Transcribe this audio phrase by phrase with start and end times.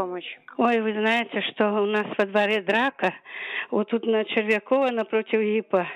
[0.00, 0.38] Помочь.
[0.56, 3.12] Ой, вы знаете, что у нас во дворе драка.
[3.70, 5.86] Вот тут на Червякова напротив ИПа.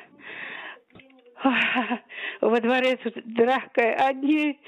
[2.43, 3.95] Во дворе тут драка.
[4.06, 4.61] Одни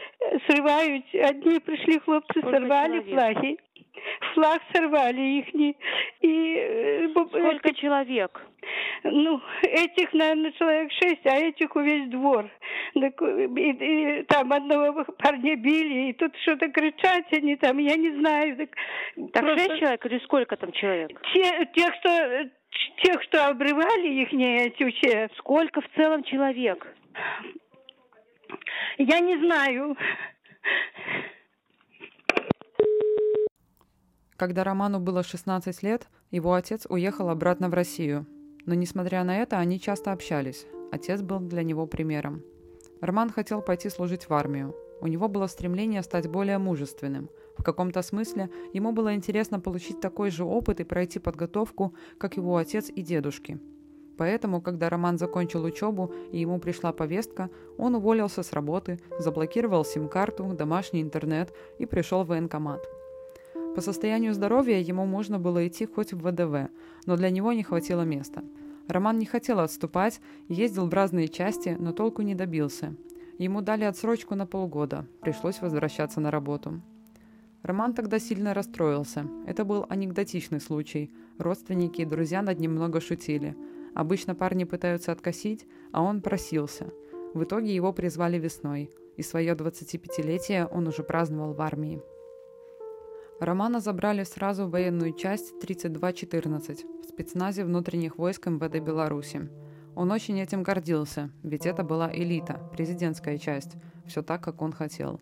[0.49, 3.11] срывают, одни пришли хлопцы, Сколько сорвали человек?
[3.11, 3.57] флаги.
[4.37, 5.55] Флаг сорвали их.
[6.21, 8.39] И, э, Сколько это- человек?
[9.05, 12.45] ну, этих, наверное, человек шесть, а этих весь двор.
[12.95, 17.97] Так, э, и- и там одного парня били, и тут что-то кричать они там, я
[17.97, 18.57] не знаю.
[18.59, 18.69] Так,
[19.33, 21.19] Так просто шесть человек или сколько там человек?
[21.33, 22.51] Те, тех, что,
[23.03, 26.87] тех, что обрывали их, эти все, Сколько в целом человек?
[28.99, 29.97] я не знаю.
[34.37, 38.27] Когда Роману было 16 лет, его отец уехал обратно в Россию.
[38.67, 40.67] Но несмотря на это, они часто общались.
[40.93, 42.43] Отец был для него примером.
[43.01, 44.75] Роман хотел пойти служить в армию.
[45.01, 47.31] У него было стремление стать более мужественным.
[47.57, 52.57] В каком-то смысле ему было интересно получить такой же опыт и пройти подготовку, как его
[52.57, 53.59] отец и дедушки.
[54.19, 60.55] Поэтому, когда Роман закончил учебу и ему пришла повестка, он уволился с работы, заблокировал сим-карту,
[60.55, 62.96] домашний интернет и пришел в военкомат.
[63.77, 66.71] По состоянию здоровья ему можно было идти хоть в ВДВ,
[67.05, 68.43] но для него не хватило места.
[68.89, 72.97] Роман не хотел отступать, ездил в разные части, но толку не добился.
[73.37, 76.81] Ему дали отсрочку на полгода, пришлось возвращаться на работу.
[77.63, 79.27] Роман тогда сильно расстроился.
[79.47, 81.13] Это был анекдотичный случай.
[81.37, 83.55] Родственники и друзья над ним много шутили.
[83.95, 86.95] Обычно парни пытаются откосить, а он просился.
[87.35, 92.01] В итоге его призвали весной, и свое 25-летие он уже праздновал в армии.
[93.41, 99.51] Романа забрали сразу в военную часть 3214 в спецназе внутренних войск МВД Беларуси.
[99.95, 105.21] Он очень этим гордился, ведь это была элита, президентская часть, все так, как он хотел.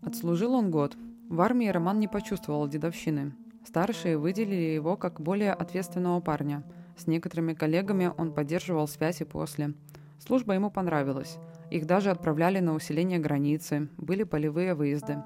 [0.00, 0.96] Отслужил он год.
[1.28, 3.34] В армии Роман не почувствовал дедовщины.
[3.66, 6.62] Старшие выделили его как более ответственного парня.
[6.96, 9.74] С некоторыми коллегами он поддерживал связь и после.
[10.20, 11.38] Служба ему понравилась.
[11.70, 15.18] Их даже отправляли на усиление границы, были полевые выезды.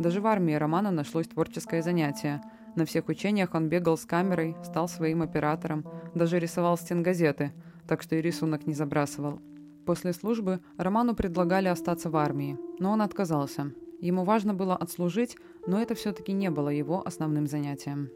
[0.00, 2.40] Даже в армии Романа нашлось творческое занятие.
[2.74, 5.84] На всех учениях он бегал с камерой, стал своим оператором,
[6.14, 7.52] даже рисовал стенгазеты,
[7.86, 9.40] так что и рисунок не забрасывал.
[9.84, 13.74] После службы Роману предлагали остаться в армии, но он отказался.
[14.00, 18.08] Ему важно было отслужить, но это все-таки не было его основным занятием.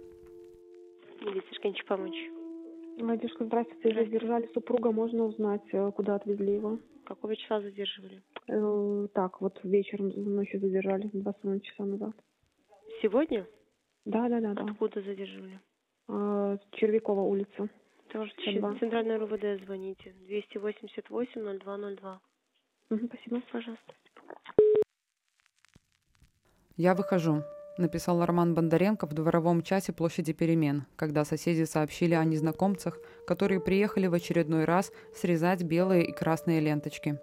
[1.21, 2.17] Милиция Шкинчи помочь.
[2.97, 3.95] Надежда, здравствуйте.
[3.95, 6.79] Задержали супруга, можно узнать, э, куда отвезли его?
[7.05, 8.23] Какого числа задерживали?
[8.49, 12.15] Э, Так, вот вечером, ночью задержали, два с половиной часа назад.
[13.03, 13.47] Сегодня?
[14.05, 14.65] Да, да, да, да.
[14.65, 15.61] Откуда задерживали?
[16.09, 17.69] Э, Червякова улица.
[18.13, 18.77] Тоже Два.
[18.79, 20.15] Центральное РУВД звоните.
[20.27, 22.21] 288 0202.
[22.91, 23.43] Мгм, спасибо.
[23.51, 23.95] Пожалуйста.
[26.77, 27.43] «Я выхожу»,—
[27.79, 34.07] написал Роман Бондаренко в дворовом чате площади перемен, когда соседи сообщили о незнакомцах, которые приехали
[34.07, 37.19] в очередной раз срезать белые и красные ленточки.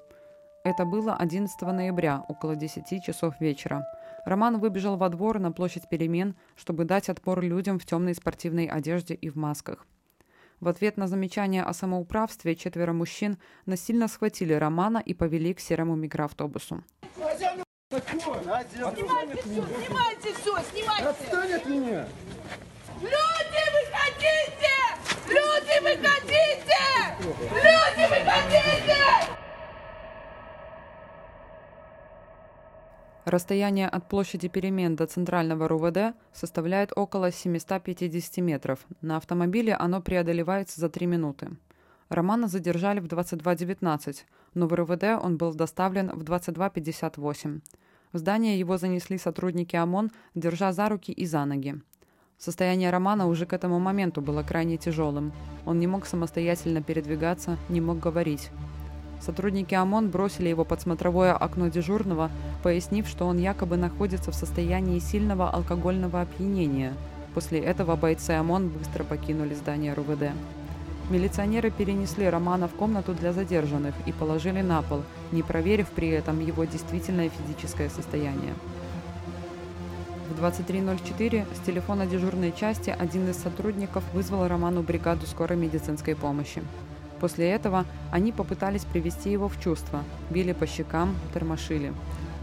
[0.64, 3.84] Это было 11 ноября, около 10 часов вечера.
[4.26, 9.16] Роман выбежал во двор на площадь перемен, чтобы дать отпор людям в темной спортивной одежде
[9.16, 9.88] и в масках.
[10.60, 15.96] В ответ на замечание о самоуправстве четверо мужчин насильно схватили Романа и повели к серому
[15.96, 16.84] микроавтобусу.
[17.10, 17.64] Снимайте
[20.36, 21.08] все, снимайте!
[21.08, 22.08] Отстань от меня!
[23.02, 24.70] Люди, выходите!
[25.28, 26.78] Люди, выходите!
[27.50, 29.21] Люди, выходите!
[33.26, 38.80] Расстояние от площади перемен до центрального РУВД составляет около 750 метров.
[39.02, 41.50] На автомобиле оно преодолевается за 3 минуты.
[42.10, 44.16] Романа задержали в 22.19,
[44.56, 47.62] но в РУВД он был доставлен в 22.58.
[48.12, 51.76] В здание его занесли сотрудники ОМОН, держа за руки и за ноги.
[52.40, 55.32] Состояние Романа уже к этому моменту было крайне тяжелым.
[55.68, 58.50] Он не мог самостоятельно передвигаться, не мог говорить.
[59.24, 62.32] Сотрудники ОМОН бросили его под смотровое окно дежурного,
[62.64, 66.94] пояснив, что он якобы находится в состоянии сильного алкогольного опьянения.
[67.36, 70.32] После этого бойцы ОМОН быстро покинули здание РУВД.
[71.12, 76.40] Милиционеры перенесли Романа в комнату для задержанных и положили на пол, не проверив при этом
[76.40, 78.54] его действительное физическое состояние.
[80.30, 86.64] В 23.04 с телефона дежурной части один из сотрудников вызвал Роману бригаду скорой медицинской помощи.
[87.22, 91.94] После этого они попытались привести его в чувство, били по щекам, тормошили.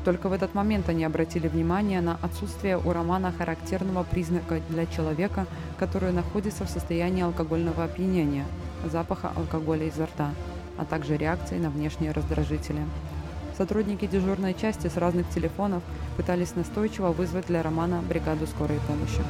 [0.05, 5.47] Только в этот момент они обратили внимание на отсутствие у Романа характерного признака для человека,
[5.79, 8.47] который находится в состоянии алкогольного опьянения,
[8.85, 10.31] запаха алкоголя изо рта,
[10.79, 12.81] а также реакции на внешние раздражители.
[13.57, 15.83] Сотрудники дежурной части с разных телефонов
[16.17, 19.23] пытались настойчиво вызвать для Романа бригаду скорой помощи.